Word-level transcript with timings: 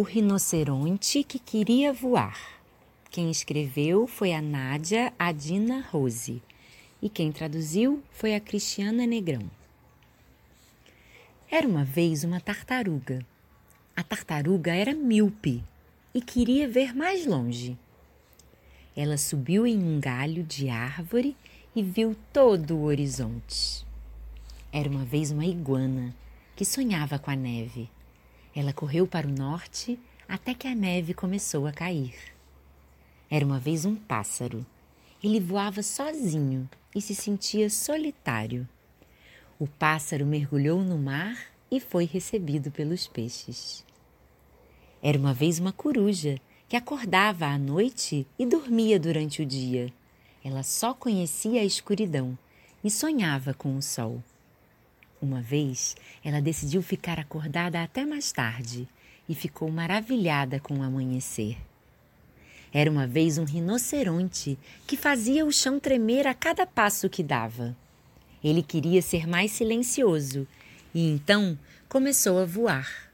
O 0.00 0.02
rinoceronte 0.02 1.22
que 1.22 1.38
queria 1.38 1.92
voar. 1.92 2.58
Quem 3.10 3.30
escreveu 3.30 4.06
foi 4.06 4.32
a 4.32 4.40
Nádia 4.40 5.12
Adina 5.18 5.86
Rose 5.90 6.42
e 7.02 7.10
quem 7.10 7.30
traduziu 7.30 8.02
foi 8.10 8.34
a 8.34 8.40
Cristiana 8.40 9.06
Negrão. 9.06 9.42
Era 11.50 11.68
uma 11.68 11.84
vez 11.84 12.24
uma 12.24 12.40
tartaruga. 12.40 13.22
A 13.94 14.02
tartaruga 14.02 14.74
era 14.74 14.94
míope 14.94 15.62
e 16.14 16.22
queria 16.22 16.66
ver 16.66 16.96
mais 16.96 17.26
longe. 17.26 17.76
Ela 18.96 19.18
subiu 19.18 19.66
em 19.66 19.76
um 19.76 20.00
galho 20.00 20.42
de 20.42 20.70
árvore 20.70 21.36
e 21.76 21.82
viu 21.82 22.16
todo 22.32 22.74
o 22.74 22.84
horizonte. 22.84 23.84
Era 24.72 24.88
uma 24.88 25.04
vez 25.04 25.30
uma 25.30 25.44
iguana 25.44 26.16
que 26.56 26.64
sonhava 26.64 27.18
com 27.18 27.30
a 27.30 27.36
neve. 27.36 27.90
Ela 28.54 28.72
correu 28.72 29.06
para 29.06 29.26
o 29.26 29.32
norte 29.32 29.98
até 30.28 30.54
que 30.54 30.66
a 30.66 30.74
neve 30.74 31.14
começou 31.14 31.66
a 31.66 31.72
cair. 31.72 32.14
Era 33.30 33.44
uma 33.44 33.58
vez 33.58 33.84
um 33.84 33.94
pássaro. 33.94 34.66
Ele 35.22 35.38
voava 35.38 35.82
sozinho 35.82 36.68
e 36.94 37.00
se 37.00 37.14
sentia 37.14 37.70
solitário. 37.70 38.68
O 39.58 39.66
pássaro 39.66 40.26
mergulhou 40.26 40.82
no 40.82 40.98
mar 40.98 41.36
e 41.70 41.78
foi 41.78 42.04
recebido 42.04 42.70
pelos 42.70 43.06
peixes. 43.06 43.84
Era 45.02 45.18
uma 45.18 45.32
vez 45.32 45.58
uma 45.58 45.72
coruja 45.72 46.40
que 46.68 46.76
acordava 46.76 47.46
à 47.46 47.58
noite 47.58 48.26
e 48.38 48.46
dormia 48.46 48.98
durante 48.98 49.42
o 49.42 49.46
dia. 49.46 49.92
Ela 50.44 50.62
só 50.62 50.94
conhecia 50.94 51.60
a 51.60 51.64
escuridão 51.64 52.38
e 52.82 52.90
sonhava 52.90 53.52
com 53.52 53.76
o 53.76 53.82
sol. 53.82 54.22
Uma 55.22 55.42
vez, 55.42 55.96
ela 56.24 56.40
decidiu 56.40 56.80
ficar 56.80 57.18
acordada 57.18 57.82
até 57.82 58.06
mais 58.06 58.32
tarde 58.32 58.88
e 59.28 59.34
ficou 59.34 59.70
maravilhada 59.70 60.58
com 60.58 60.78
o 60.78 60.82
amanhecer. 60.82 61.58
Era 62.72 62.90
uma 62.90 63.06
vez 63.06 63.36
um 63.36 63.44
rinoceronte 63.44 64.58
que 64.86 64.96
fazia 64.96 65.44
o 65.44 65.52
chão 65.52 65.78
tremer 65.78 66.26
a 66.26 66.32
cada 66.32 66.66
passo 66.66 67.10
que 67.10 67.22
dava. 67.22 67.76
Ele 68.42 68.62
queria 68.62 69.02
ser 69.02 69.26
mais 69.28 69.50
silencioso 69.50 70.48
e 70.94 71.10
então 71.10 71.58
começou 71.86 72.38
a 72.38 72.46
voar. 72.46 73.10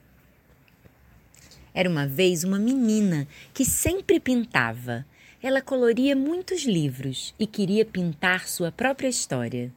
Era 1.74 1.90
uma 1.90 2.06
vez 2.06 2.44
uma 2.44 2.58
menina 2.58 3.26
que 3.52 3.64
sempre 3.64 4.20
pintava. 4.20 5.04
Ela 5.42 5.60
coloria 5.60 6.14
muitos 6.14 6.64
livros 6.64 7.34
e 7.38 7.46
queria 7.46 7.84
pintar 7.84 8.46
sua 8.46 8.70
própria 8.70 9.08
história. 9.08 9.72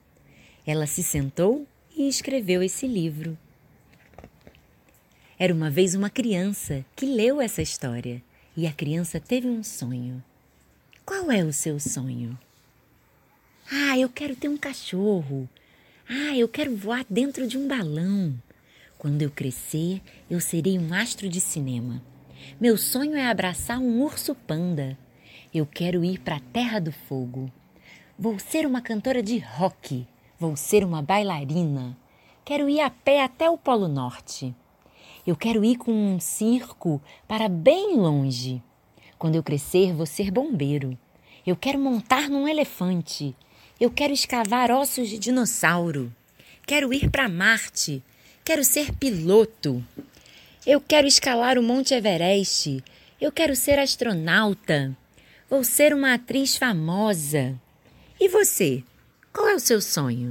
Ela 0.66 0.86
se 0.86 1.02
sentou 1.02 1.68
e 2.00 2.08
escreveu 2.08 2.64
esse 2.64 2.88
livro. 2.88 3.38
Era 5.38 5.54
uma 5.54 5.70
vez 5.70 5.96
uma 5.96 6.10
criança 6.10 6.86
que 6.96 7.06
leu 7.06 7.42
essa 7.42 7.62
história 7.62 8.24
e 8.56 8.66
a 8.66 8.72
criança 8.72 9.20
teve 9.20 9.50
um 9.50 9.62
sonho. 9.62 10.24
Qual 11.06 11.30
é 11.30 11.44
o 11.44 11.52
seu 11.52 11.78
sonho? 11.78 12.40
Ah, 13.70 13.98
eu 13.98 14.08
quero 14.08 14.34
ter 14.34 14.48
um 14.48 14.56
cachorro. 14.56 15.50
Ah, 16.08 16.38
eu 16.38 16.48
quero 16.48 16.74
voar 16.74 17.06
dentro 17.10 17.46
de 17.46 17.58
um 17.58 17.68
balão. 17.68 18.34
Quando 18.98 19.22
eu 19.22 19.30
crescer, 19.30 20.02
eu 20.30 20.40
serei 20.40 20.80
um 20.80 20.94
astro 20.94 21.28
de 21.28 21.42
cinema. 21.42 22.02
Meu 22.62 22.78
sonho 22.78 23.16
é 23.18 23.28
abraçar 23.28 23.78
um 23.78 24.02
urso 24.02 24.34
panda. 24.34 24.98
Eu 25.54 25.66
quero 25.66 26.06
ir 26.06 26.20
para 26.20 26.38
a 26.38 26.42
Terra 26.54 26.80
do 26.80 26.94
Fogo. 26.94 27.52
Vou 28.18 28.40
ser 28.40 28.66
uma 28.66 28.82
cantora 28.82 29.22
de 29.22 29.38
rock. 29.38 30.08
Vou 30.40 30.56
ser 30.56 30.86
uma 30.86 31.02
bailarina. 31.02 31.98
Quero 32.46 32.70
ir 32.70 32.80
a 32.80 32.90
pé 32.90 33.22
até 33.22 33.50
o 33.50 33.58
Polo 33.58 33.90
Norte. 33.90 34.56
Eu 35.28 35.36
quero 35.36 35.66
ir 35.66 35.76
com 35.76 35.92
um 35.92 36.18
circo 36.18 37.02
para 37.28 37.50
bem 37.50 37.98
longe. 37.98 38.64
Quando 39.18 39.36
eu 39.36 39.44
crescer, 39.44 39.94
vou 39.94 40.06
ser 40.06 40.32
bombeiro. 40.32 40.98
Eu 41.46 41.58
quero 41.58 41.78
montar 41.78 42.30
num 42.30 42.48
elefante. 42.48 43.36
Eu 43.78 43.92
quero 43.92 44.14
escavar 44.14 44.72
ossos 44.72 45.10
de 45.10 45.20
dinossauro. 45.20 46.10
Quero 46.66 46.94
ir 46.94 47.10
para 47.10 47.28
Marte. 47.28 48.02
Quero 48.46 48.64
ser 48.64 48.94
piloto. 48.94 49.84
Eu 50.66 50.80
quero 50.80 51.06
escalar 51.06 51.58
o 51.58 51.64
Monte 51.64 51.94
Everest. 51.94 52.82
Eu 53.20 53.30
quero 53.30 53.58
ser 53.58 53.78
astronauta. 53.78 54.96
Vou 55.50 55.66
ser 55.66 55.94
uma 55.94 56.14
atriz 56.14 56.56
famosa. 56.56 57.60
E 58.18 58.30
você? 58.30 58.86
Qual 59.32 59.48
é 59.48 59.56
o 59.56 59.60
seu 59.60 59.80
sonho? 59.80 60.28